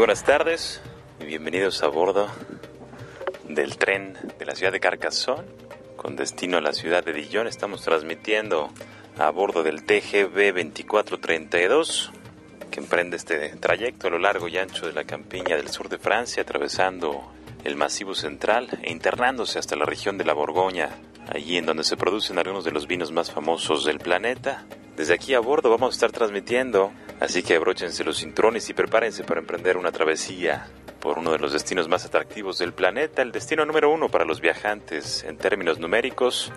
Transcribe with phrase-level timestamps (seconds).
[0.00, 0.80] Buenas tardes
[1.20, 2.26] y bienvenidos a bordo
[3.46, 5.46] del tren de la ciudad de Carcassonne
[5.96, 7.46] con destino a la ciudad de Dijon.
[7.46, 8.70] Estamos transmitiendo
[9.18, 12.12] a bordo del TGV 2432
[12.70, 15.98] que emprende este trayecto a lo largo y ancho de la campiña del sur de
[15.98, 17.30] Francia, atravesando
[17.64, 20.88] el Masivo Central e internándose hasta la región de la Borgoña,
[21.28, 24.64] allí en donde se producen algunos de los vinos más famosos del planeta.
[24.96, 29.24] Desde aquí a bordo vamos a estar transmitiendo, así que abróchense los cinturones y prepárense
[29.24, 30.66] para emprender una travesía
[31.00, 34.40] por uno de los destinos más atractivos del planeta, el destino número uno para los
[34.40, 36.52] viajantes en términos numéricos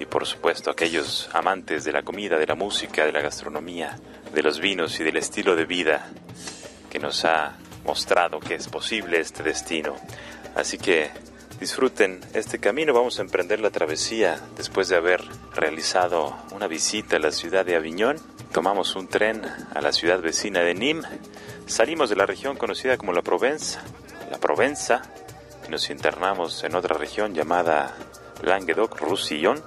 [0.00, 3.96] y por supuesto aquellos amantes de la comida, de la música, de la gastronomía,
[4.32, 6.10] de los vinos y del estilo de vida
[6.90, 9.94] que nos ha mostrado que es posible este destino.
[10.54, 11.10] Así que
[11.60, 12.92] disfruten este camino.
[12.92, 15.22] Vamos a emprender la travesía después de haber
[15.54, 18.18] realizado una visita a la ciudad de Aviñón.
[18.52, 19.42] Tomamos un tren
[19.74, 21.06] a la ciudad vecina de Nîmes.
[21.66, 23.82] Salimos de la región conocida como la Provenza,
[24.30, 25.02] la Provenza,
[25.66, 27.94] y nos internamos en otra región llamada
[28.42, 29.62] Languedoc-Roussillon.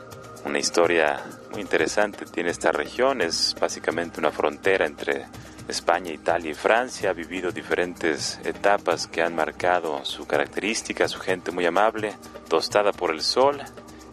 [0.46, 3.22] Una historia muy interesante tiene esta región.
[3.22, 5.26] Es básicamente una frontera entre
[5.68, 11.52] España, Italia y Francia ha vivido diferentes etapas que han marcado su característica, su gente
[11.52, 12.16] muy amable,
[12.48, 13.62] tostada por el sol,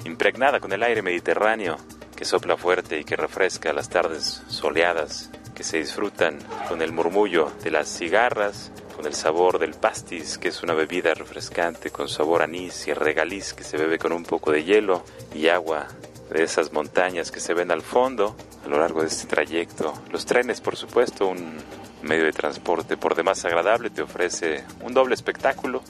[0.05, 1.77] impregnada con el aire mediterráneo
[2.16, 6.38] que sopla fuerte y que refresca las tardes soleadas, que se disfrutan
[6.69, 11.14] con el murmullo de las cigarras, con el sabor del pastis, que es una bebida
[11.14, 15.04] refrescante con sabor anís y regaliz que se bebe con un poco de hielo
[15.34, 15.88] y agua
[16.31, 19.93] de esas montañas que se ven al fondo a lo largo de este trayecto.
[20.11, 21.59] Los trenes, por supuesto, un
[22.03, 25.83] medio de transporte por demás agradable, te ofrece un doble espectáculo.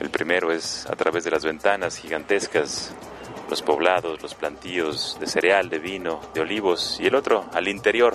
[0.00, 2.92] El primero es a través de las ventanas gigantescas,
[3.48, 8.14] los poblados, los plantíos de cereal, de vino, de olivos, y el otro al interior,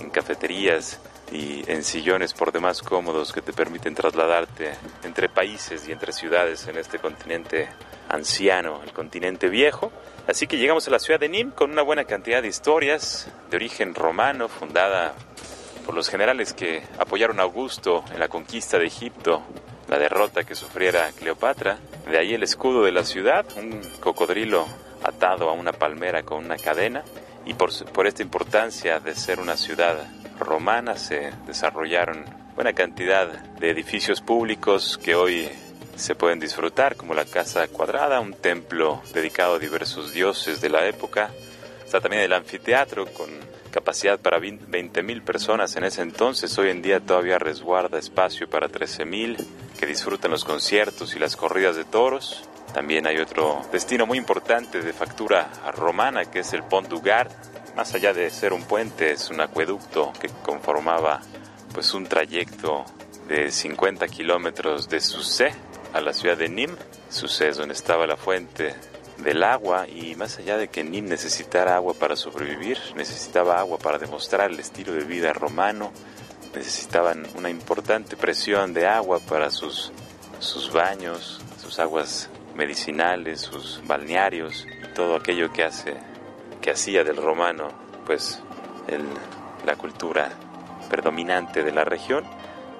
[0.00, 1.00] en cafeterías
[1.32, 4.72] y en sillones por demás cómodos que te permiten trasladarte
[5.04, 7.68] entre países y entre ciudades en este continente
[8.08, 9.92] anciano, el continente viejo.
[10.26, 13.56] Así que llegamos a la ciudad de Nîmes con una buena cantidad de historias de
[13.56, 15.14] origen romano, fundada
[15.86, 19.42] por los generales que apoyaron a Augusto en la conquista de Egipto,
[19.88, 21.78] la derrota que sufriera Cleopatra.
[22.10, 24.66] De ahí el escudo de la ciudad, un cocodrilo
[25.02, 27.02] atado a una palmera con una cadena.
[27.46, 29.96] Y por, por esta importancia de ser una ciudad
[30.48, 35.48] romana se desarrollaron buena cantidad de edificios públicos que hoy
[35.96, 40.86] se pueden disfrutar, como la Casa Cuadrada, un templo dedicado a diversos dioses de la
[40.86, 41.30] época.
[41.84, 43.28] Está también el anfiteatro con
[43.70, 46.56] capacidad para 20.000 personas en ese entonces.
[46.58, 49.36] Hoy en día todavía resguarda espacio para 13.000
[49.78, 52.48] que disfrutan los conciertos y las corridas de toros.
[52.72, 57.30] También hay otro destino muy importante de factura romana que es el Pont du Gard.
[57.78, 61.20] Más allá de ser un puente, es un acueducto que conformaba
[61.72, 62.84] pues un trayecto
[63.28, 65.54] de 50 kilómetros de Sucé
[65.92, 66.76] a la ciudad de Nîmes,
[67.08, 68.74] Sucé donde estaba la fuente
[69.18, 73.98] del agua y más allá de que Nîmes necesitara agua para sobrevivir, necesitaba agua para
[73.98, 75.92] demostrar el estilo de vida romano,
[76.56, 79.92] necesitaban una importante presión de agua para sus,
[80.40, 85.94] sus baños, sus aguas medicinales, sus balnearios y todo aquello que hace
[86.60, 87.68] que hacía del romano
[88.06, 88.42] pues
[88.86, 89.04] el,
[89.64, 90.30] la cultura
[90.88, 92.24] predominante de la región.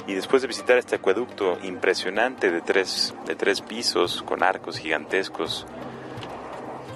[0.06, 5.66] Y después de visitar este acueducto impresionante de tres, de tres pisos con arcos gigantescos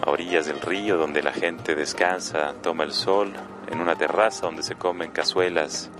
[0.05, 3.35] a orillas del río donde la gente descansa, toma el sol,
[3.71, 5.91] en una terraza donde se comen cazuelas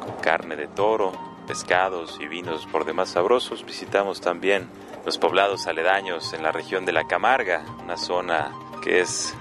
[0.00, 1.12] con carne de toro,
[1.46, 4.68] pescados y vinos por demás sabrosos, visitamos también
[5.04, 8.52] los poblados aledaños en la región de la Camarga, una zona
[8.82, 9.34] que es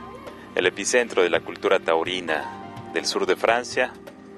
[0.57, 3.93] el epicentro de la cultura taurina del sur de Francia,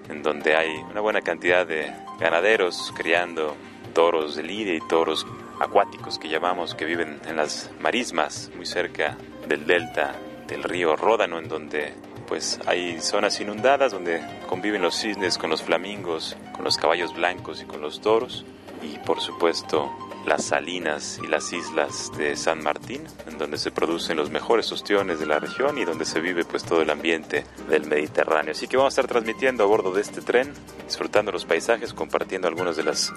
[0.10, 3.56] en donde hay una buena cantidad de ganaderos criando
[3.94, 5.26] toros de lidia y toros
[5.62, 9.18] acuáticos que llamamos que viven en las marismas muy cerca
[9.48, 10.14] del delta
[10.46, 11.94] del río Ródano en donde
[12.28, 17.62] pues hay zonas inundadas donde conviven los cisnes con los flamingos, con los caballos blancos
[17.62, 18.46] y con los toros.
[18.84, 19.90] Y por supuesto
[20.26, 25.20] las Salinas y las islas de San Martín, en donde se producen los mejores ostiones
[25.20, 28.52] de la región y donde se vive pues todo el ambiente del Mediterráneo.
[28.52, 30.54] Así que vamos a estar transmitiendo a bordo de este tren,
[30.86, 33.14] disfrutando los paisajes, compartiendo algunos de los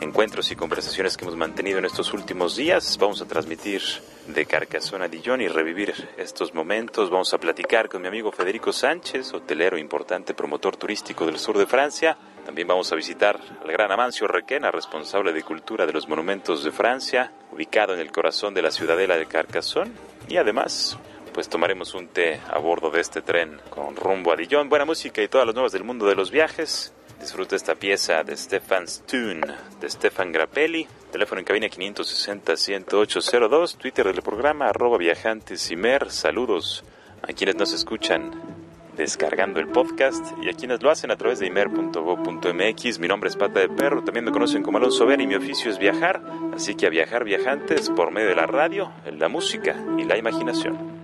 [0.00, 2.96] encuentros y conversaciones que hemos mantenido en estos últimos días.
[3.00, 3.82] Vamos a transmitir
[4.28, 7.10] de Carcassonne a Dijon y revivir estos momentos.
[7.10, 11.66] Vamos a platicar con mi amigo Federico Sánchez, hotelero importante promotor turístico del sur de
[11.66, 12.16] Francia
[12.46, 16.70] también vamos a visitar al gran Amancio Requena, responsable de cultura de los monumentos de
[16.70, 19.90] Francia, ubicado en el corazón de la ciudadela de Carcassonne.
[20.28, 20.96] Y además,
[21.34, 24.68] pues tomaremos un té a bordo de este tren con rumbo a Dijon.
[24.68, 26.94] Buena música y todas las nuevas del mundo de los viajes.
[27.18, 29.40] Disfruta esta pieza de Stefan's Tune,
[29.80, 30.86] de Stefan Grappelli.
[31.10, 33.76] Teléfono en cabina 560-10802.
[33.76, 36.12] Twitter del programa, arroba viajantes y mer.
[36.12, 36.84] Saludos
[37.22, 38.65] a quienes nos escuchan
[38.96, 42.98] descargando el podcast y a quienes lo hacen a través de imer.go.mx.
[42.98, 45.70] Mi nombre es Pata de Perro, también me conocen como Alonso Ver y mi oficio
[45.70, 46.22] es viajar,
[46.54, 50.96] así que a viajar viajantes por medio de la radio, la música y la imaginación.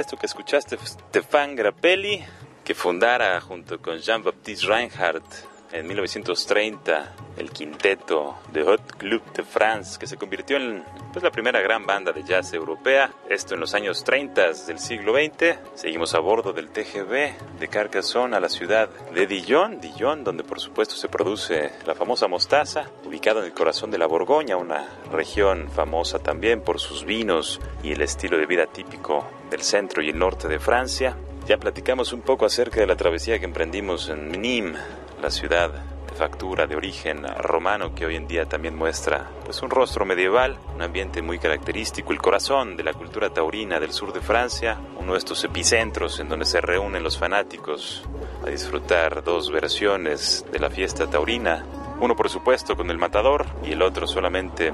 [0.00, 2.24] Esto que escuchaste Stefan Grappelli,
[2.64, 9.98] que fundara junto con Jean-Baptiste Reinhardt en 1930 el quinteto de Hot Club de France,
[9.98, 13.10] que se convirtió en pues, la primera gran banda de jazz europea.
[13.28, 15.58] Esto en los años 30 del siglo XX.
[15.74, 20.60] Seguimos a bordo del TGV de Carcassonne a la ciudad de Dijon, Dijon, donde por
[20.60, 25.70] supuesto se produce la famosa mostaza, ubicado en el corazón de la Borgoña, una región
[25.70, 30.18] famosa también por sus vinos y el estilo de vida típico del centro y el
[30.18, 31.16] norte de Francia.
[31.46, 34.78] Ya platicamos un poco acerca de la travesía que emprendimos en Nîmes,
[35.22, 39.70] la ciudad de factura de origen romano que hoy en día también muestra pues un
[39.70, 44.20] rostro medieval, un ambiente muy característico, el corazón de la cultura taurina del sur de
[44.20, 48.02] Francia, uno de estos epicentros en donde se reúnen los fanáticos
[48.44, 51.64] a disfrutar dos versiones de la fiesta taurina,
[52.00, 54.72] uno por supuesto con el matador y el otro solamente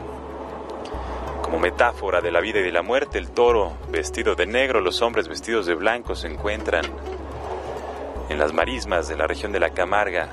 [1.43, 5.03] como metáfora de la vida y de la muerte, el toro vestido de negro, los
[5.03, 6.87] hombres vestidos de blanco se encuentran
[8.29, 10.29] en las marismas de la región de la Camarga,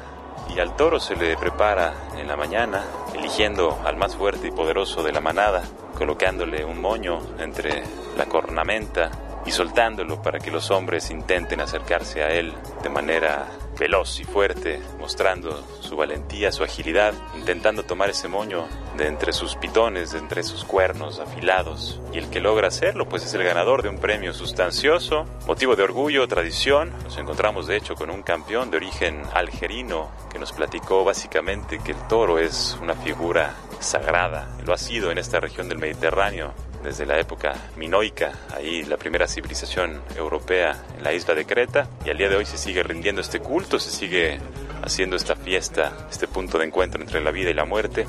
[0.53, 2.83] y al toro se le prepara en la mañana,
[3.13, 5.63] eligiendo al más fuerte y poderoso de la manada,
[5.97, 7.83] colocándole un moño entre
[8.17, 9.09] la cornamenta
[9.45, 14.79] y soltándolo para que los hombres intenten acercarse a él de manera veloz y fuerte,
[14.99, 18.67] mostrando su valentía, su agilidad, intentando tomar ese moño
[18.97, 21.99] de entre sus pitones, de entre sus cuernos afilados.
[22.13, 25.83] Y el que logra hacerlo, pues es el ganador de un premio sustancioso, motivo de
[25.83, 26.91] orgullo, tradición.
[27.03, 31.91] Nos encontramos de hecho con un campeón de origen algerino que nos platicó básicamente que
[31.91, 34.55] el toro es una figura sagrada.
[34.65, 36.53] Lo ha sido en esta región del Mediterráneo
[36.85, 42.11] desde la época minoica, ahí la primera civilización europea en la isla de Creta, y
[42.11, 44.39] al día de hoy se sigue rindiendo este culto, se sigue
[44.83, 48.05] haciendo esta fiesta, este punto de encuentro entre la vida y la muerte.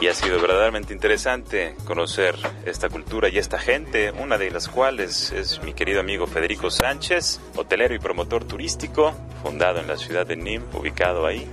[0.00, 2.34] Y ha sido verdaderamente interesante conocer
[2.64, 7.40] esta cultura y esta gente, una de las cuales es mi querido amigo Federico Sánchez,
[7.54, 11.48] hotelero y promotor turístico, fundado en la ciudad de Nîmes, ubicado ahí,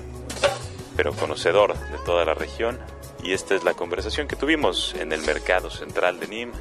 [0.95, 2.79] pero conocedor de toda la región
[3.23, 6.55] y esta es la conversación que tuvimos en el mercado central de Nîmes,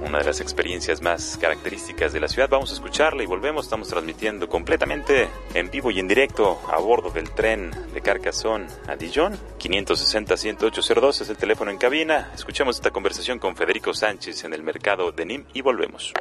[0.00, 2.48] una de las experiencias más características de la ciudad.
[2.50, 3.64] Vamos a escucharla y volvemos.
[3.64, 8.96] Estamos transmitiendo completamente en vivo y en directo a bordo del tren de Carcassonne a
[8.96, 9.38] Dijon.
[9.58, 12.30] 560-10802 es el teléfono en cabina.
[12.34, 16.12] Escuchemos esta conversación con Federico Sánchez en el mercado de Nîmes y volvemos.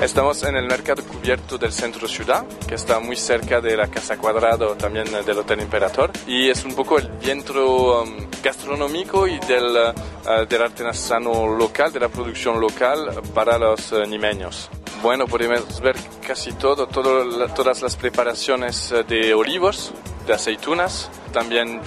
[0.00, 4.18] Estamos en el mercado cubierto del centro ciudad, que está muy cerca de la Casa
[4.18, 9.74] Cuadrado, también del Hotel Imperator, y es un poco el viento um, gastronómico y del,
[9.74, 14.68] uh, del artesano local, de la producción local para los uh, nimeños.
[15.02, 19.92] Bueno, podemos ver casi todo, todo todas las preparaciones de olivos,
[20.26, 21.10] de aceitunas.
[21.32, 21.82] También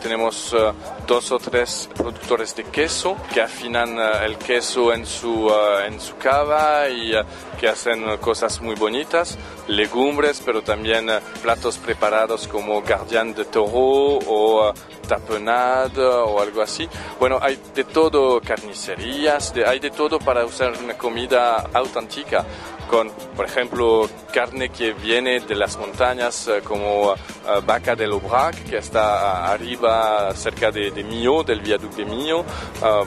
[0.00, 0.72] tenemos uh,
[1.06, 5.50] dos o tres productores de queso que afinan uh, el queso en su,
[5.86, 7.12] en su cava y
[7.58, 9.38] que hacen cosas muy bonitas.
[9.68, 11.08] Legumbres, pero también
[11.42, 14.72] platos preparados como guardián de toro o
[15.06, 16.88] tapenade o algo así.
[17.18, 22.44] Bueno, hay de todo, carnicerías, hay de todo para usar una comida auténtica
[22.90, 27.16] con, por ejemplo, carne que viene de las montañas eh, como uh,
[27.64, 31.04] vaca del Aubrac, que está arriba cerca de, de
[31.44, 32.44] del viaducto de Millau.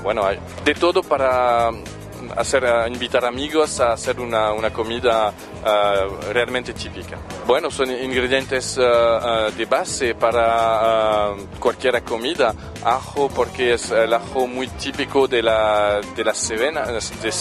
[0.01, 0.25] Bueno,
[0.63, 1.69] de todo para
[2.37, 5.33] hacer, invitar amigos a hacer una, una comida
[5.65, 7.17] uh, realmente típica.
[7.47, 12.53] Bueno, son ingredientes uh, de base para cualquier comida.
[12.85, 17.31] Ajo, porque es el ajo muy típico de la, de Cevenas, de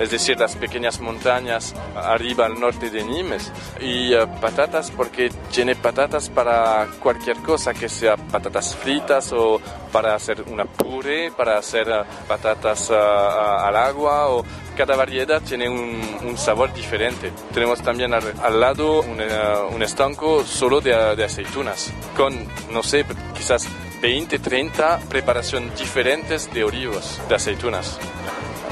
[0.00, 3.52] es decir, las pequeñas montañas arriba al norte de Nimes.
[3.80, 9.60] Y patatas, porque tiene patatas para cualquier cosa, que sea patatas fritas o
[9.92, 11.86] para hacer una puré, para hacer
[12.26, 14.44] patatas al agua o
[14.74, 17.30] cada variedad tiene un, sabor diferente.
[17.52, 22.34] Tenemos también al, lado un, estanco solo de, aceitunas, con,
[22.70, 23.04] no sé,
[23.34, 23.68] quizás
[24.02, 27.98] 20, 30 preparaciones diferentes de olivos, de aceitunas.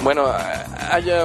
[0.02, 0.26] Bueno,
[0.90, 1.25] hay eh,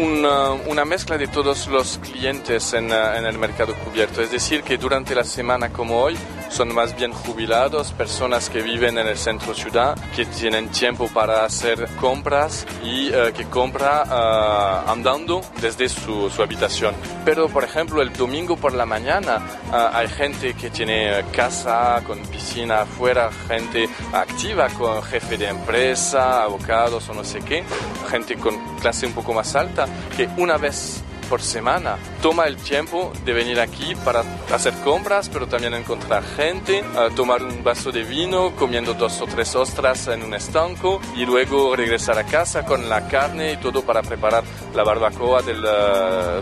[0.00, 4.78] una, una, mezcla de todos los clientes en, en, el mercado cubierto, es decir, que
[4.78, 6.16] durante la semana como hoy
[6.48, 11.44] son más bien jubilados, personas que viven en el centro ciudad, que tienen tiempo para
[11.44, 16.94] hacer compras y uh, que compra uh, andando desde su, su, habitación.
[17.24, 22.20] Pero, por ejemplo, el domingo por la mañana uh, hay gente que tiene casa con
[22.26, 27.64] piscina afuera, gente activa con jefe de empresa, abogados o no sé qué,
[28.06, 29.86] gente con clase un poco más alta,
[30.16, 31.96] que una vez por semana.
[32.22, 34.22] Toma el tiempo de venir aquí para
[34.52, 36.84] hacer compras, pero también encontrar gente,
[37.14, 41.74] tomar un vaso de vino, comiendo dos o tres ostras en un estanco y luego
[41.76, 44.44] regresar a casa con la carne y todo para preparar
[44.74, 45.62] la barbacoa del,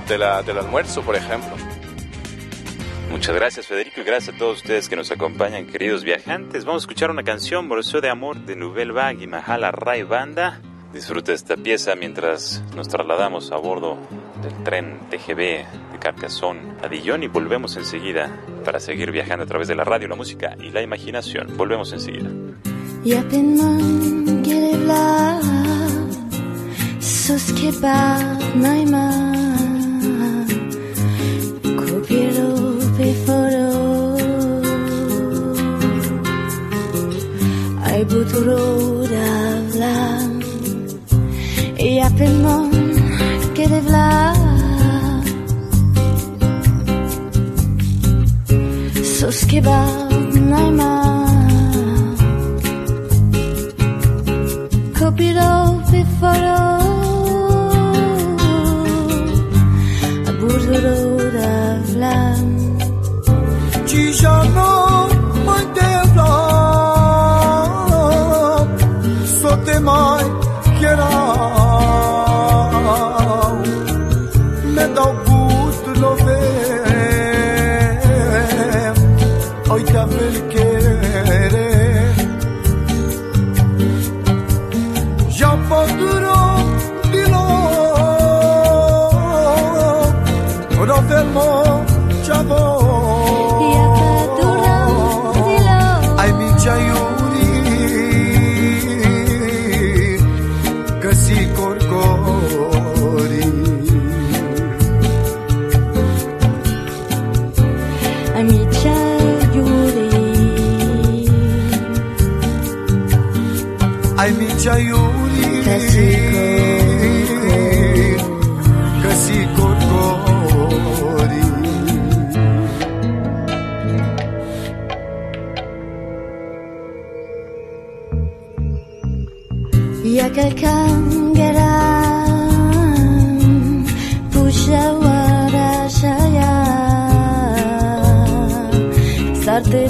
[0.07, 1.57] del almuerzo, por ejemplo.
[3.11, 6.65] Muchas gracias Federico y gracias a todos ustedes que nos acompañan, queridos viajantes.
[6.65, 10.61] Vamos a escuchar una canción, Morceau de Amor de Nouvelle Vague y Mahala Ray Banda.
[10.95, 13.99] Disfrute esta pieza mientras nos trasladamos a bordo
[14.41, 15.37] del tren TGV
[15.93, 18.31] de Carcassonne a Dijon y volvemos enseguida
[18.65, 21.57] para seguir viajando a través de la radio, la música y la imaginación.
[21.57, 22.31] Volvemos enseguida.
[42.17, 42.71] Et appelle-moi
[43.55, 44.33] que de vla.
[49.03, 49.85] Sos que va
[50.51, 50.93] naima.
[55.01, 55.11] Da
[56.21, 56.74] vla.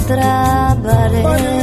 [0.07, 1.54] Sarte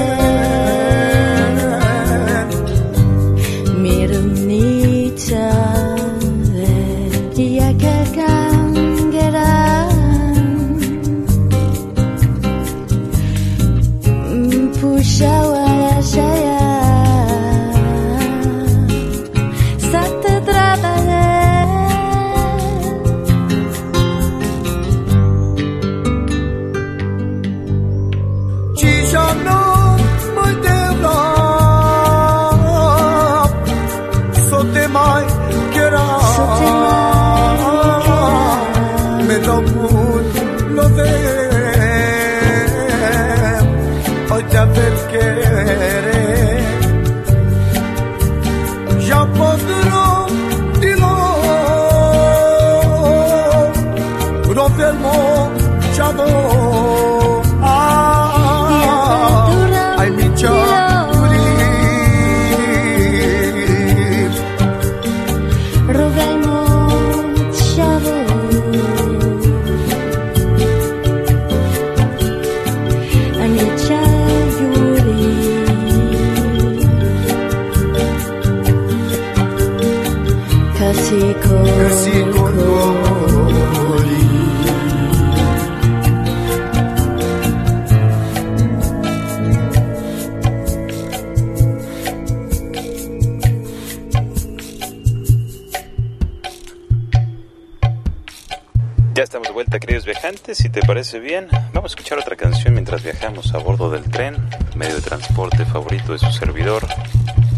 [99.15, 100.59] Ya estamos de vuelta, queridos viajantes.
[100.59, 104.37] Si te parece bien, vamos a escuchar otra canción mientras viajamos a bordo del tren,
[104.77, 106.87] medio de transporte favorito de su servidor.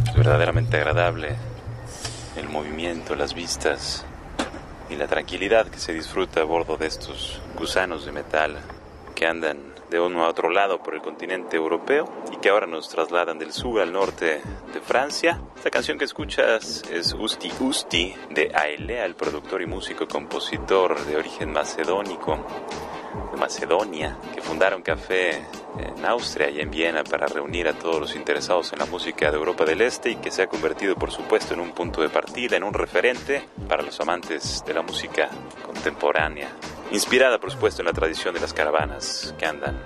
[0.09, 1.37] Es verdaderamente agradable
[2.55, 4.07] movimiento, las vistas
[4.89, 8.61] y la tranquilidad que se disfruta a bordo de estos gusanos de metal
[9.17, 12.89] que andan de uno a otro lado por el continente europeo y que ahora nos
[12.89, 14.41] trasladan del sur al norte
[14.73, 15.41] de Francia.
[15.57, 21.17] Esta canción que escuchas es Usti Usti de Aelea, el productor y músico compositor de
[21.17, 22.47] origen macedónico
[23.33, 25.47] de Macedonia, que fundaron café
[25.79, 29.37] en Austria y en Viena para reunir a todos los interesados en la música de
[29.37, 32.57] Europa del Este y que se ha convertido, por supuesto, en un punto de partida,
[32.57, 35.29] en un referente para los amantes de la música
[35.65, 36.49] contemporánea.
[36.93, 39.81] Inspirada, por supuesto, en la tradición de las caravanas que andan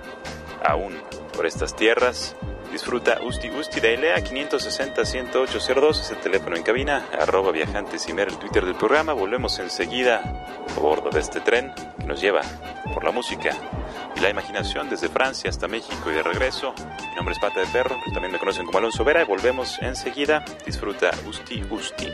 [0.63, 0.95] aún
[1.35, 2.35] por estas tierras.
[2.71, 8.37] Disfruta Usti Usti de Elea 560-10802, es el teléfono en cabina, arroba viajantes y el
[8.37, 9.13] Twitter del programa.
[9.13, 12.41] Volvemos enseguida a bordo de este tren que nos lleva
[12.93, 13.55] por la música
[14.15, 16.73] y la imaginación desde Francia hasta México y de regreso.
[17.09, 20.43] Mi nombre es Pata de Perro, también me conocen como Alonso Vera volvemos enseguida.
[20.65, 22.13] Disfruta Usti Usti.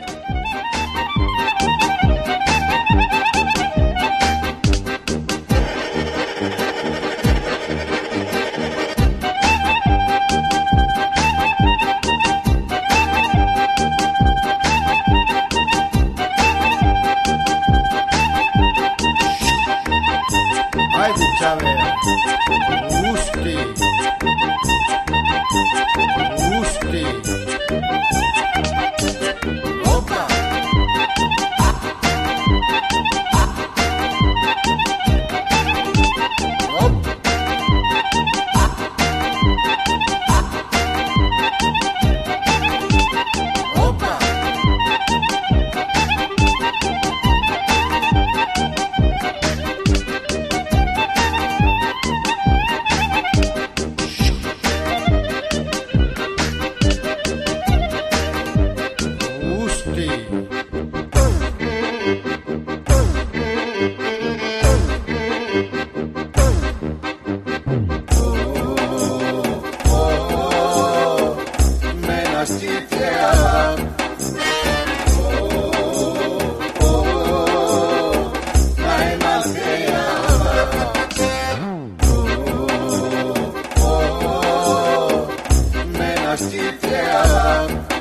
[86.36, 87.95] Ya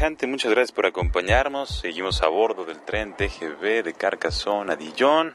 [0.00, 1.68] Muchas gracias por acompañarnos.
[1.68, 5.34] Seguimos a bordo del tren TGV de Carcassonne a Dijon,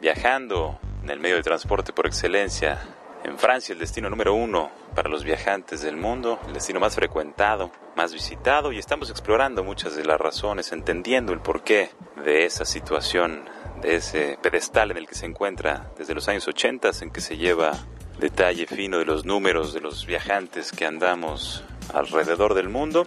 [0.00, 2.78] viajando en el medio de transporte por excelencia.
[3.22, 7.70] En Francia, el destino número uno para los viajantes del mundo, el destino más frecuentado,
[7.96, 11.90] más visitado, y estamos explorando muchas de las razones, entendiendo el porqué
[12.24, 13.44] de esa situación,
[13.82, 17.36] de ese pedestal en el que se encuentra desde los años 80, en que se
[17.36, 17.72] lleva
[18.18, 23.06] detalle fino de los números de los viajantes que andamos alrededor del mundo.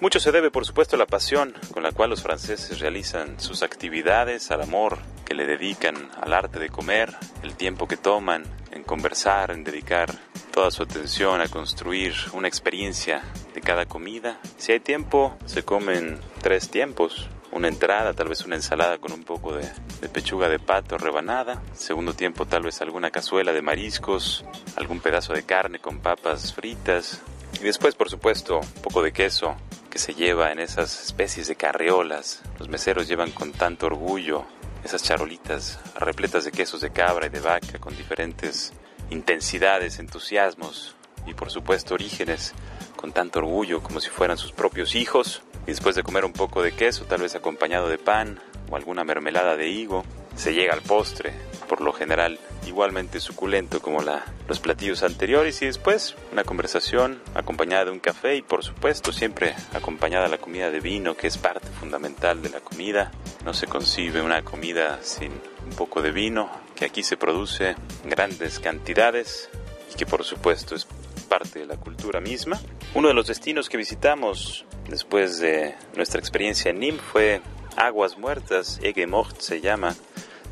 [0.00, 3.62] Mucho se debe, por supuesto, a la pasión con la cual los franceses realizan sus
[3.62, 8.82] actividades, al amor que le dedican al arte de comer, el tiempo que toman en
[8.82, 10.12] conversar, en dedicar
[10.52, 13.22] toda su atención a construir una experiencia
[13.54, 14.38] de cada comida.
[14.56, 17.28] Si hay tiempo, se comen tres tiempos.
[17.50, 19.68] Una entrada, tal vez una ensalada con un poco de,
[20.00, 21.62] de pechuga de pato rebanada.
[21.72, 24.44] Segundo tiempo, tal vez alguna cazuela de mariscos,
[24.76, 27.22] algún pedazo de carne con papas fritas,
[27.64, 29.56] y después, por supuesto, un poco de queso
[29.88, 32.42] que se lleva en esas especies de carreolas.
[32.58, 34.44] Los meseros llevan con tanto orgullo
[34.84, 38.74] esas charolitas repletas de quesos de cabra y de vaca con diferentes
[39.08, 40.94] intensidades, entusiasmos
[41.26, 42.52] y por supuesto orígenes
[42.96, 45.40] con tanto orgullo como si fueran sus propios hijos.
[45.62, 49.04] Y después de comer un poco de queso, tal vez acompañado de pan o alguna
[49.04, 50.04] mermelada de higo,
[50.36, 51.32] se llega al postre,
[51.64, 57.86] por lo general igualmente suculento como la, los platillos anteriores y después una conversación acompañada
[57.86, 61.68] de un café y por supuesto siempre acompañada la comida de vino que es parte
[61.68, 63.10] fundamental de la comida.
[63.44, 65.32] No se concibe una comida sin
[65.64, 69.48] un poco de vino que aquí se produce en grandes cantidades
[69.92, 70.86] y que por supuesto es
[71.28, 72.60] parte de la cultura misma.
[72.94, 77.40] Uno de los destinos que visitamos después de nuestra experiencia en Nîmes fue
[77.76, 79.94] Aguas Muertas, Mort se llama,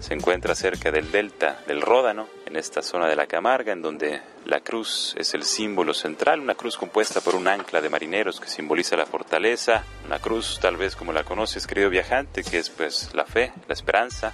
[0.03, 4.21] se encuentra cerca del delta del Ródano, en esta zona de la Camarga, en donde
[4.45, 8.49] la cruz es el símbolo central, una cruz compuesta por un ancla de marineros que
[8.49, 13.15] simboliza la fortaleza, una cruz tal vez como la conoces, querido viajante, que es pues
[13.15, 14.33] la fe, la esperanza,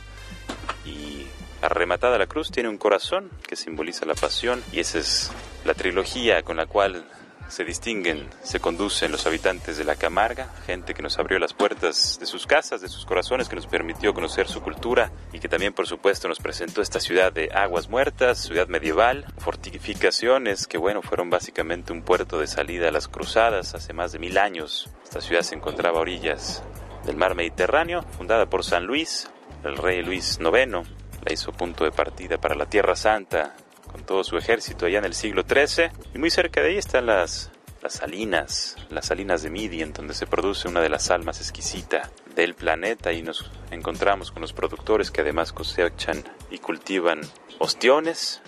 [0.86, 1.26] y
[1.60, 5.30] arrematada la cruz tiene un corazón que simboliza la pasión, y esa es
[5.66, 7.04] la trilogía con la cual
[7.48, 12.18] se distinguen, se conducen los habitantes de la Camarga, gente que nos abrió las puertas
[12.20, 15.72] de sus casas, de sus corazones, que nos permitió conocer su cultura y que también,
[15.72, 21.30] por supuesto, nos presentó esta ciudad de aguas muertas, ciudad medieval, fortificaciones que, bueno, fueron
[21.30, 24.90] básicamente un puerto de salida a las cruzadas hace más de mil años.
[25.04, 26.62] Esta ciudad se encontraba a orillas
[27.04, 29.30] del mar Mediterráneo, fundada por San Luis,
[29.64, 30.88] el rey Luis IX,
[31.24, 33.56] la hizo punto de partida para la Tierra Santa
[33.88, 35.90] con todo su ejército allá en el siglo XIII.
[36.14, 37.50] Y muy cerca de ahí están las,
[37.82, 42.10] las salinas, las salinas de Midian, donde se produce una de las sal más exquisita
[42.34, 47.20] del planeta y nos encontramos con los productores que además cosechan y cultivan
[47.58, 48.40] ostiones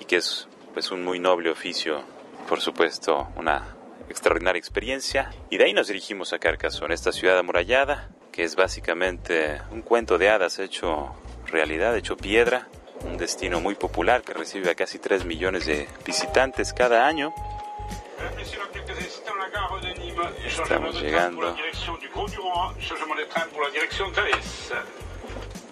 [0.00, 2.02] y que es pues un muy noble oficio,
[2.48, 3.76] por supuesto, una
[4.08, 5.30] extraordinaria experiencia.
[5.50, 10.18] Y de ahí nos dirigimos a Carcassonne, esta ciudad amurallada, que es básicamente un cuento
[10.18, 11.14] de hadas hecho
[11.46, 12.68] realidad, hecho piedra,
[13.04, 17.32] un destino muy popular que recibe a casi 3 millones de visitantes cada año.
[20.46, 21.56] Estamos llegando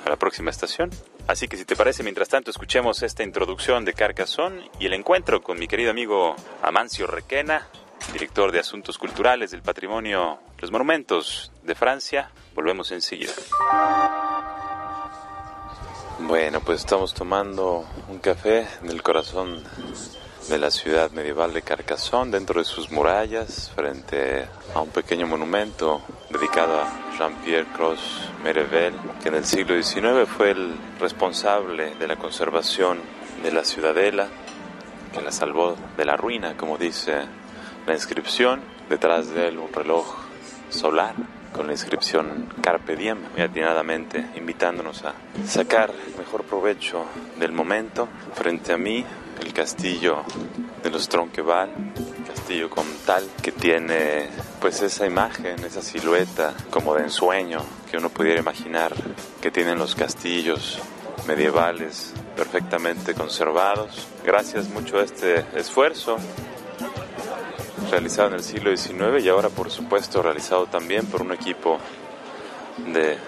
[0.05, 0.91] a la próxima estación.
[1.29, 5.41] Así que si te parece, mientras tanto, escuchemos esta introducción de Carcassonne y el encuentro
[5.41, 7.69] con mi querido amigo Amancio Requena
[8.13, 12.31] director de Asuntos Culturales del Patrimonio Los Monumentos de Francia.
[12.55, 13.33] Volvemos enseguida.
[16.27, 19.63] Bueno, pues estamos tomando un café en el corazón
[20.49, 26.01] de la ciudad medieval de Carcassonne, dentro de sus murallas, frente a un pequeño monumento
[26.31, 32.17] dedicado a Jean-Pierre Cross Merevel, que en el siglo XIX fue el responsable de la
[32.17, 33.01] conservación
[33.43, 34.29] de la ciudadela,
[35.13, 37.23] que la salvó de la ruina, como dice
[37.85, 38.63] la inscripción.
[38.89, 40.07] Detrás de él un reloj
[40.71, 41.15] solar
[41.53, 45.15] con la inscripción Carpe Diem, muy atinadamente invitándonos a
[45.47, 47.05] sacar mejor provecho
[47.39, 48.09] del momento.
[48.35, 49.05] Frente a mí,
[49.41, 50.25] el castillo
[50.83, 51.71] de los Tronqueval,
[52.27, 54.29] castillo como tal, que tiene
[54.61, 57.61] pues esa imagen, esa silueta como de ensueño
[57.91, 58.93] que uno pudiera imaginar
[59.41, 60.79] que tienen los castillos
[61.27, 64.09] medievales perfectamente conservados.
[64.25, 66.17] Gracias mucho a este esfuerzo
[67.91, 71.79] realizado en el siglo XIX y ahora por supuesto realizado también por un equipo
[72.93, 73.19] de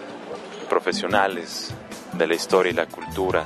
[0.68, 1.74] profesionales
[2.12, 3.44] de la historia y la cultura,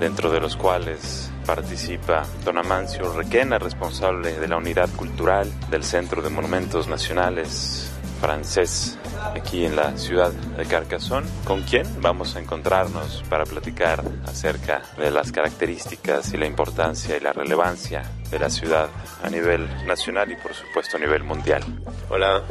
[0.00, 6.22] dentro de los cuales participa don Amancio Requena, responsable de la unidad cultural del Centro
[6.22, 8.98] de Monumentos Nacionales francés
[9.34, 15.10] aquí en la ciudad de Carcassonne, con quien vamos a encontrarnos para platicar acerca de
[15.10, 18.88] las características y la importancia y la relevancia de la ciudad
[19.22, 21.62] a nivel nacional y por supuesto a nivel mundial.
[22.08, 22.42] Hola,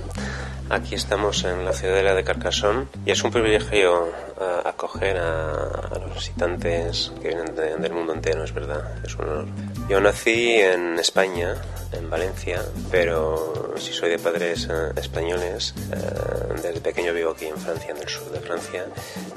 [0.69, 5.99] aquí estamos en la ciudadela de Carcassonne y es un privilegio eh, acoger a, a
[5.99, 9.45] los visitantes que vienen de- del mundo entero, es verdad, es un honor.
[9.89, 11.55] Yo nací en España,
[11.91, 17.57] en Valencia, pero si soy de padres eh, españoles, eh, desde pequeño vivo aquí en
[17.57, 18.85] Francia, en el sur de Francia,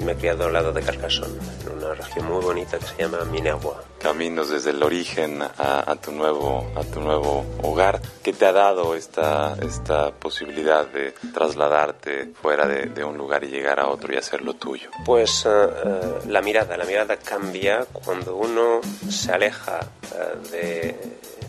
[0.03, 3.23] me he criado al lado de Carcassonne, en una región muy bonita que se llama
[3.25, 3.77] Minervois.
[3.99, 8.01] Caminos desde el origen a, a tu nuevo a tu nuevo hogar.
[8.23, 13.47] ¿Qué te ha dado esta esta posibilidad de trasladarte fuera de, de un lugar y
[13.47, 14.89] llegar a otro y hacer lo tuyo?
[15.05, 19.79] Pues eh, eh, la mirada, la mirada cambia cuando uno se aleja
[20.15, 20.95] eh, de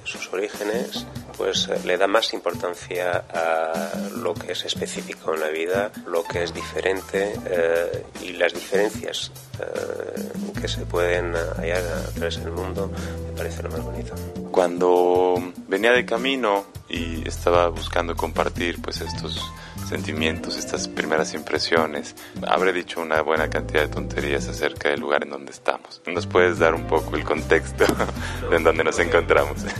[0.04, 5.48] sus orígenes, pues eh, le da más importancia a lo que es específico en la
[5.48, 12.10] vida, lo que es diferente eh, y las diferencias eh, que se pueden hallar a
[12.10, 12.90] través del mundo
[13.26, 14.14] me parece lo más bonito.
[14.50, 19.40] Cuando venía de camino y estaba buscando compartir pues estos
[19.90, 22.14] sentimientos, estas primeras impresiones,
[22.46, 26.00] habré dicho una buena cantidad de tonterías acerca del lugar en donde estamos.
[26.06, 27.84] ¿Nos puedes dar un poco el contexto
[28.48, 29.58] de en donde nos encontramos?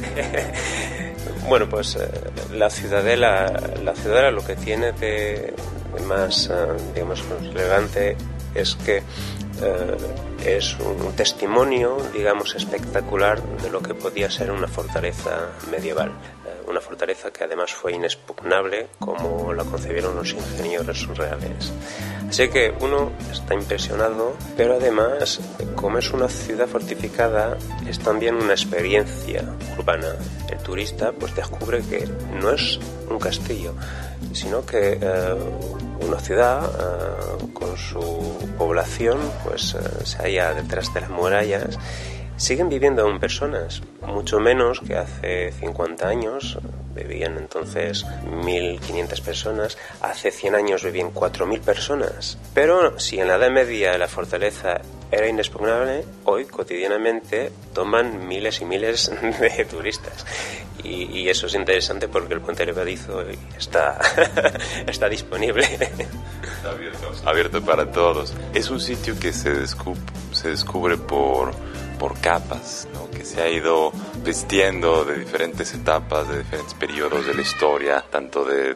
[1.49, 2.09] Bueno, pues eh,
[2.53, 3.46] la ciudadela,
[3.83, 5.53] la ciudadela lo que tiene de,
[5.94, 6.55] de más, eh,
[6.94, 8.16] digamos, relevante
[8.55, 9.96] es que eh,
[10.44, 16.12] es un testimonio, digamos, espectacular de lo que podía ser una fortaleza medieval.
[16.70, 21.72] Una fortaleza que además fue inexpugnable como la concebieron los ingenieros reales.
[22.28, 25.40] Así que uno está impresionado, pero además,
[25.74, 29.44] como es una ciudad fortificada, es también una experiencia
[29.76, 30.14] urbana.
[30.48, 32.09] El turista pues descubre que
[32.40, 32.78] no es
[33.09, 33.74] un castillo,
[34.33, 35.35] sino que eh,
[36.06, 41.78] una ciudad eh, con su población pues eh, se halla detrás de las murallas
[42.40, 46.59] siguen viviendo aún personas, mucho menos que hace 50 años,
[46.94, 52.38] vivían entonces 1.500 personas, hace 100 años vivían 4.000 personas.
[52.55, 58.64] Pero si en la Edad Media la fortaleza era inexpugnable, hoy cotidianamente toman miles y
[58.64, 60.24] miles de turistas.
[60.83, 63.22] Y, y eso es interesante porque el puente levadizo
[63.59, 64.00] está,
[64.87, 65.66] está disponible.
[66.64, 67.12] abierto.
[67.26, 68.33] abierto para todos.
[68.55, 71.53] Es un sitio que se, se descubre por,
[72.01, 73.93] por capas, que se ha ido
[74.25, 78.71] vistiendo de diferentes etapas, de diferentes periodos de la historia, tanto de,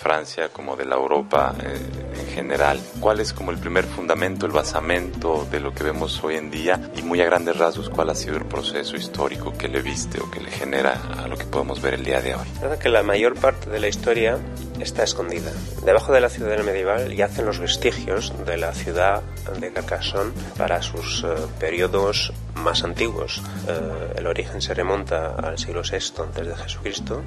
[0.00, 1.78] Francia como de la Europa eh,
[2.18, 2.80] en general.
[3.00, 6.80] ¿Cuál es como el primer fundamento, el basamento de lo que vemos hoy en día?
[6.96, 10.30] Y muy a grandes rasgos, ¿cuál ha sido el proceso histórico que le viste o
[10.30, 12.46] que le genera a lo que podemos ver el día de hoy?
[12.80, 14.38] Que la mayor parte de la historia
[14.82, 15.52] está escondida.
[15.84, 19.22] Debajo de la ciudadela medieval yacen los vestigios de la ciudad
[19.58, 23.42] de Carcassonne para sus eh, periodos más antiguos.
[23.68, 27.22] Eh, el origen se remonta al siglo VI antes de Jesucristo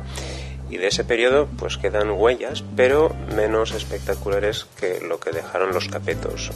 [0.73, 5.87] y de ese periodo pues quedan huellas, pero menos espectaculares que lo que dejaron los
[5.87, 6.49] capetos,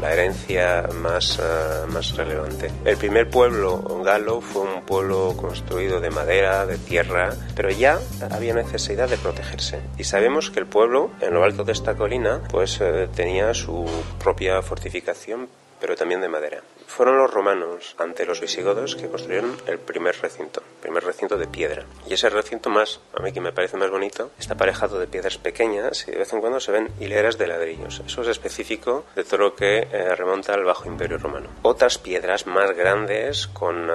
[0.00, 2.70] la herencia más, eh, más relevante.
[2.86, 8.54] El primer pueblo galo fue un pueblo construido de madera, de tierra, pero ya había
[8.54, 9.80] necesidad de protegerse.
[9.98, 13.84] Y sabemos que el pueblo, en lo alto de esta colina, pues eh, tenía su
[14.18, 15.48] propia fortificación
[15.82, 16.62] pero también de madera.
[16.96, 21.86] Fueron los romanos, ante los visigodos, que construyeron el primer recinto, primer recinto de piedra.
[22.06, 25.38] Y ese recinto más, a mí que me parece más bonito, está aparejado de piedras
[25.38, 28.02] pequeñas y de vez en cuando se ven hileras de ladrillos.
[28.06, 31.48] Eso es específico de todo lo que eh, remonta al Bajo Imperio Romano.
[31.62, 33.92] Otras piedras más grandes, con eh,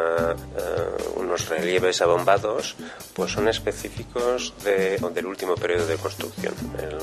[0.58, 2.76] eh, unos relieves abombados,
[3.14, 6.98] pues son específicos de- del último periodo de construcción, el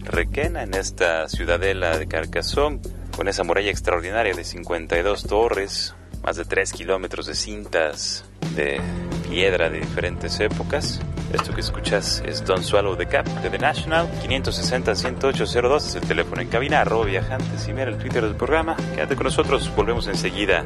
[0.00, 2.80] Requena en esta ciudadela de Carcassonne,
[3.16, 8.24] con esa muralla extraordinaria de 52 torres, más de 3 kilómetros de cintas
[8.54, 8.80] de
[9.28, 11.00] piedra de diferentes épocas.
[11.32, 14.08] Esto que escuchas es Don't Swallow the Cap de The National.
[14.22, 18.76] 560-10802 es el teléfono en cabina, arroba viajantes y mira el Twitter del programa.
[18.94, 20.64] Quédate con nosotros, volvemos enseguida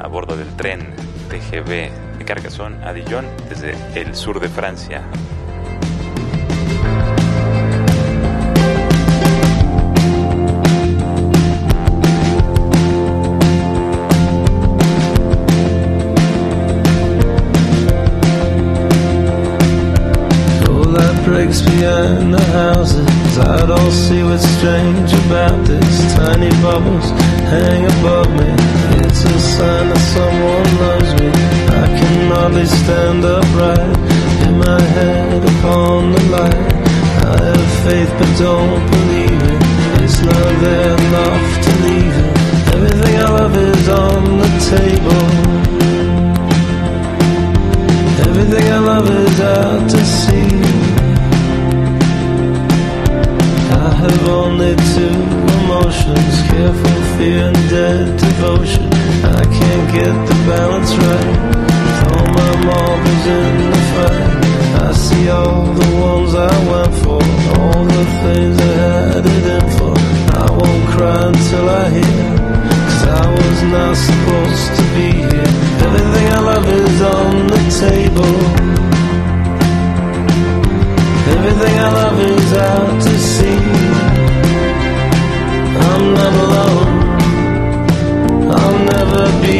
[0.00, 0.94] a bordo del tren
[1.28, 5.02] TGV de Carcassonne a Dijon desde el sur de Francia.
[21.52, 23.38] Breaks behind the houses.
[23.38, 26.14] I don't see what's strange about this.
[26.14, 27.10] Tiny bubbles
[27.52, 28.48] hang above me.
[29.04, 31.28] It's a sign that someone loves me.
[31.82, 33.96] I can hardly stand upright.
[34.46, 36.72] In my head upon the light.
[37.24, 39.62] I have faith but don't believe it.
[40.02, 42.30] It's not there enough to leave it.
[42.76, 45.24] Everything I love is on the table.
[48.28, 51.01] Everything I love is out to sea.
[54.02, 55.18] Have only two
[55.62, 58.86] emotions careful fear and dead devotion.
[59.40, 61.34] I can't get the balance right.
[61.98, 64.32] Throw my marbles in the fight.
[64.86, 67.22] I see all the ones I went for,
[67.54, 69.94] all the things I had it in for.
[70.34, 72.26] I won't cry until I hear.
[72.88, 75.52] Cause I was not supposed to be here.
[75.86, 78.34] Everything I love is on the table.
[81.34, 83.11] Everything I love is out
[86.24, 86.90] I'm alone.
[88.56, 89.58] I'll never be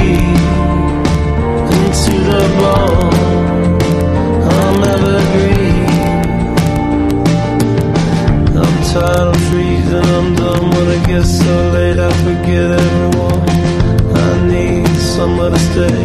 [1.77, 3.14] into the bone.
[4.55, 5.92] I'll never grieve.
[8.62, 10.09] I'm tired of freezing.
[10.18, 11.98] I'm done when it gets so late.
[11.98, 13.42] I forget everyone.
[14.14, 16.05] I need somewhere to stay.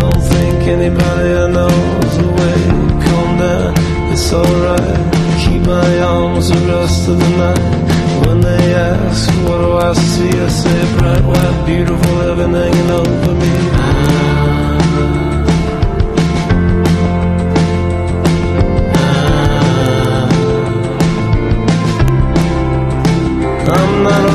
[0.00, 2.60] Don't think anybody I know's away.
[3.04, 3.72] Calm down,
[4.12, 5.00] it's alright.
[5.42, 8.01] Keep my arms the rest of the night.
[8.24, 10.28] When they ask, what do I see?
[10.28, 13.52] I say bright, white, beautiful heaven hanging over me.
[23.74, 24.31] I'm not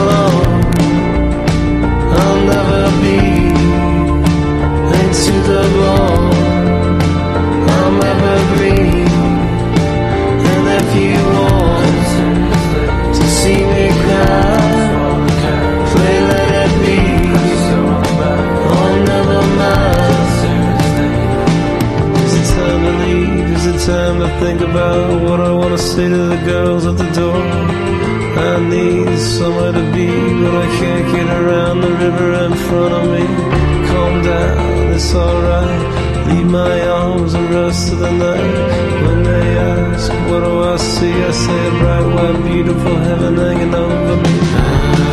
[24.40, 27.42] think about what I want to say to the girls at the door?
[28.38, 30.08] I need somewhere to be,
[30.42, 33.26] but I can't get around the river in front of me.
[33.90, 36.28] Calm down, it's alright.
[36.28, 38.58] Leave my arms and rust of the night.
[39.06, 41.14] When they ask, what do I see?
[41.30, 45.07] I say a bright, white, beautiful heaven hanging over me.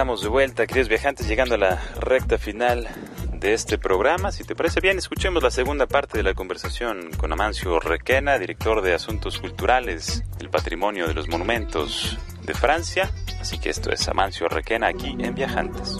[0.00, 2.88] Estamos de vuelta, queridos viajantes, llegando a la recta final
[3.34, 4.32] de este programa.
[4.32, 8.80] Si te parece bien, escuchemos la segunda parte de la conversación con Amancio Requena, director
[8.80, 13.10] de Asuntos Culturales del Patrimonio de los Monumentos de Francia.
[13.42, 15.98] Así que esto es Amancio Requena aquí en Viajantes.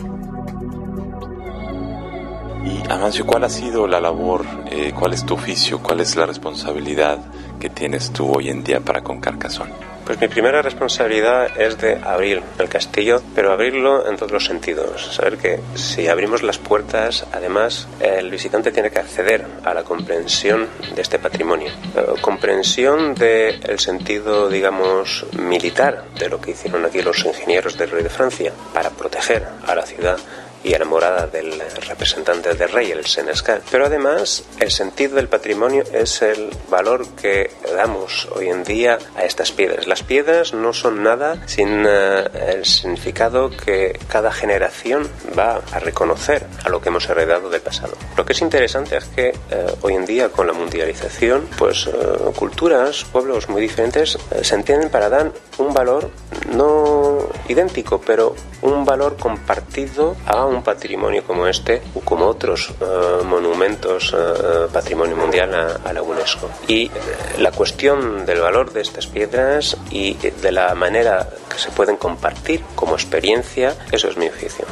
[2.64, 6.24] Y Amancio, ¿cuál ha sido la labor, eh, cuál es tu oficio, cuál es la
[6.24, 7.18] responsabilidad
[7.60, 9.89] que tienes tú hoy en día para con Carcassonne?
[10.04, 15.14] Pues mi primera responsabilidad es de abrir el castillo, pero abrirlo en todos los sentidos.
[15.14, 20.68] Saber que si abrimos las puertas, además, el visitante tiene que acceder a la comprensión
[20.94, 21.70] de este patrimonio.
[21.96, 28.02] Eh, comprensión del sentido, digamos, militar de lo que hicieron aquí los ingenieros del rey
[28.02, 30.18] de Francia para proteger a la ciudad
[30.62, 33.62] y a la morada del representante del rey, el senescal.
[33.70, 39.24] Pero además, el sentido del patrimonio es el valor que damos hoy en día a
[39.24, 39.86] estas piedras.
[39.86, 45.08] Las piedras no son nada sin eh, el significado que cada generación
[45.38, 47.94] va a reconocer a lo que hemos heredado del pasado.
[48.16, 51.90] Lo que es interesante es que eh, hoy en día, con la mundialización, pues eh,
[52.36, 56.10] culturas, pueblos muy diferentes se entienden para dar un valor
[56.52, 63.24] no idéntico, pero un valor compartido a un patrimonio como este o como otros eh,
[63.24, 66.48] monumentos eh, patrimonio mundial a, la UNESCO.
[66.68, 66.90] Y eh,
[67.38, 72.62] la cuestión del valor de estas piedras y de la manera que se pueden compartir
[72.74, 74.66] como experiencia, eso es mi oficio.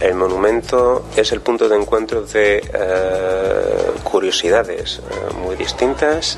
[0.00, 6.36] El monumento es el punto de encuentro de eh, curiosidades eh, muy distintas.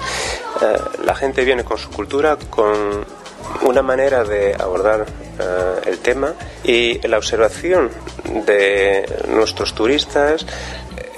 [0.63, 3.05] Eh, la gente viene con su cultura, con
[3.63, 5.07] una manera de abordar
[5.39, 6.35] eh, el tema
[6.65, 7.91] y la observación
[8.47, 10.47] de nuestros turistas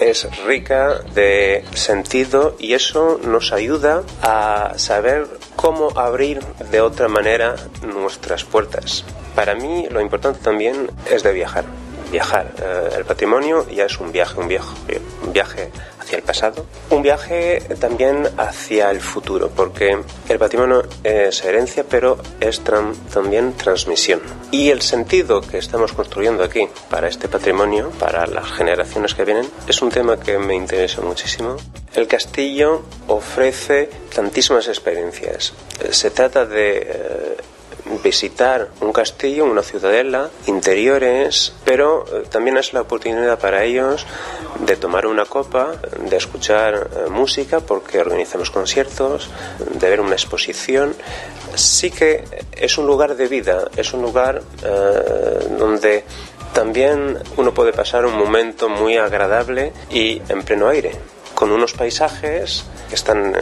[0.01, 5.27] es rica de sentido y eso nos ayuda a saber
[5.57, 9.05] cómo abrir de otra manera nuestras puertas.
[9.35, 11.65] Para mí lo importante también es de viajar.
[12.11, 12.53] Viajar.
[12.61, 17.03] Eh, el patrimonio ya es un viaje, un viaje, un viaje hacia el pasado, un
[17.03, 19.97] viaje también hacia el futuro, porque
[20.29, 24.21] el patrimonio es herencia, pero es tran- también transmisión.
[24.51, 29.49] Y el sentido que estamos construyendo aquí para este patrimonio, para las generaciones que vienen,
[29.69, 31.57] es un tema que me interesa muchísimo.
[31.95, 35.53] El castillo ofrece tantísimas experiencias.
[35.83, 37.37] Eh, Se trata de eh,
[38.03, 44.07] visitar un castillo, una ciudadela, interiores, pero eh, también es la oportunidad para ellos
[44.65, 45.73] de tomar una copa,
[46.09, 49.31] de escuchar eh, música, porque organizamos conciertos,
[49.75, 50.95] de ver una exposición.
[51.55, 56.05] Sí que es un lugar de vida, es un lugar eh, donde
[56.53, 62.67] también uno puede pasar un momento muy agradable y en pleno aire con unos paisajes
[62.91, 63.35] que están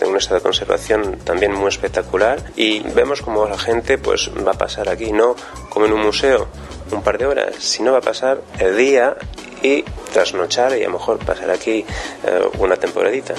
[0.00, 4.52] en un estado de conservación también muy espectacular y vemos como la gente pues va
[4.52, 5.36] a pasar aquí, no
[5.68, 6.48] como en un museo
[6.92, 9.16] un par de horas, sino va a pasar el día
[9.62, 9.82] y
[10.14, 11.84] trasnochar y a lo mejor pasar aquí
[12.24, 13.34] eh, una temporadita.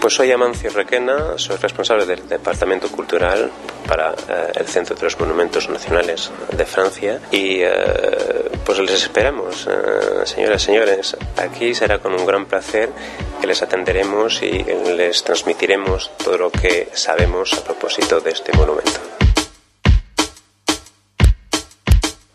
[0.00, 3.50] Pues soy Amancio Requena, soy responsable del Departamento Cultural
[3.86, 7.70] para eh, el Centro de los Monumentos Nacionales de Francia y eh,
[8.64, 11.16] pues les esperamos, eh, señoras y señores.
[11.36, 12.88] Aquí será con un gran placer
[13.42, 14.64] que les atenderemos y
[14.96, 19.00] les transmitiremos todo lo que sabemos a propósito de este monumento.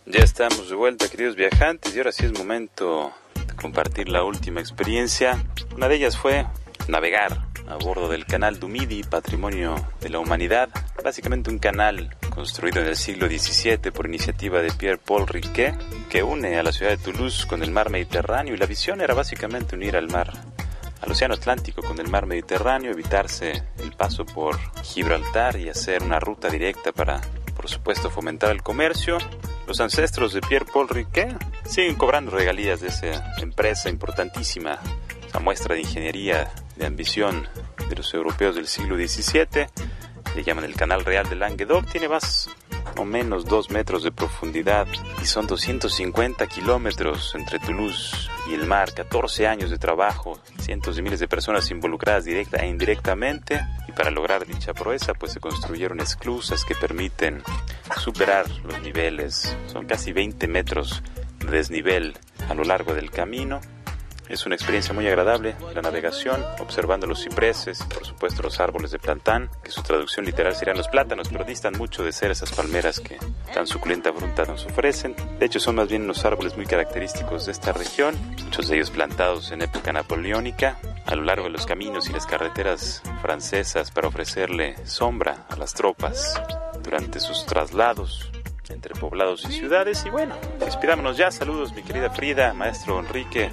[0.05, 4.61] Ya estamos de vuelta, queridos viajantes, y ahora sí es momento de compartir la última
[4.61, 5.43] experiencia.
[5.76, 6.45] Una de ellas fue
[6.88, 10.70] navegar a bordo del canal Dumidi, Patrimonio de la Humanidad,
[11.03, 15.76] básicamente un canal construido en el siglo XVII por iniciativa de Pierre-Paul Riquet,
[16.09, 19.13] que une a la ciudad de Toulouse con el mar Mediterráneo y la visión era
[19.13, 20.32] básicamente unir al mar,
[21.01, 26.20] al Océano Atlántico con el mar Mediterráneo, evitarse el paso por Gibraltar y hacer una
[26.20, 27.22] ruta directa para,
[27.55, 29.18] por supuesto, fomentar el comercio.
[29.68, 31.36] Los ancestros de Pierre-Paul Riquet
[31.66, 34.80] siguen cobrando regalías de esa empresa importantísima,
[35.28, 37.47] esa muestra de ingeniería, de ambición
[37.89, 39.67] de los europeos del siglo XVII.
[40.36, 42.49] Le llaman el Canal Real de Languedoc, tiene más
[42.97, 44.88] o menos 2 metros de profundidad
[45.21, 51.01] y son 250 kilómetros entre Toulouse y el mar, 14 años de trabajo, cientos de
[51.01, 53.61] miles de personas involucradas directa e indirectamente.
[53.88, 57.41] Y para lograr dicha proeza pues se construyeron esclusas que permiten
[57.97, 61.01] superar los niveles, son casi 20 metros
[61.39, 62.17] de desnivel
[62.49, 63.61] a lo largo del camino
[64.30, 68.91] es una experiencia muy agradable la navegación, observando los cipreses y por supuesto los árboles
[68.91, 72.51] de plantán, que su traducción literal serían los plátanos, pero distan mucho de ser esas
[72.51, 73.17] palmeras que
[73.53, 75.15] tan suculenta fruta nos ofrecen.
[75.39, 78.91] De hecho son más bien unos árboles muy característicos de esta región, muchos de ellos
[78.91, 84.07] plantados en época napoleónica, a lo largo de los caminos y las carreteras francesas para
[84.07, 86.41] ofrecerle sombra a las tropas
[86.84, 88.32] durante sus traslados
[88.76, 90.05] entre poblados y ciudades.
[90.05, 91.32] Y bueno, despidámonos ya.
[91.32, 93.49] Saludos, mi querida Frida, maestro Enrique,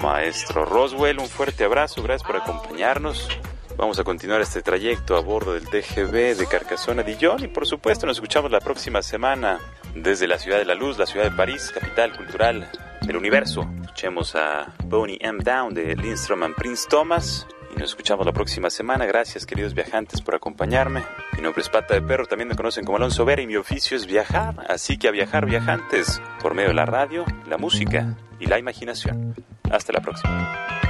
[0.00, 1.18] maestro Roswell.
[1.18, 3.28] Un fuerte abrazo, gracias por acompañarnos.
[3.76, 7.66] Vamos a continuar este trayecto a bordo del TGV de Carcassonne a Dijon y por
[7.66, 9.58] supuesto nos escuchamos la próxima semana
[9.94, 12.70] desde la ciudad de la luz, la ciudad de París, capital cultural
[13.00, 13.68] del universo.
[13.82, 15.42] Escuchemos a Boney M.
[15.42, 19.06] Down de Lindstrom and Prince Thomas y nos escuchamos la próxima semana.
[19.06, 21.02] Gracias, queridos viajantes, por acompañarme.
[21.36, 23.96] Mi nombre es Pata de Perro, también me conocen como Alonso Vera y mi oficio
[23.96, 24.54] es viajar.
[24.68, 29.34] Así que a viajar, viajantes, por medio de la radio, la música y la imaginación.
[29.70, 30.89] Hasta la próxima.